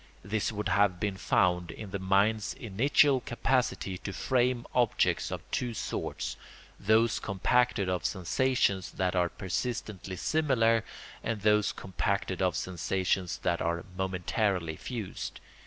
[0.23, 5.75] This would have been found in the mind's initial capacity to frame objects of two
[5.75, 6.37] sorts,
[6.79, 10.83] those compacted of sensations that are persistently similar,
[11.23, 15.39] and those compacted of sensations that are momentarily fused.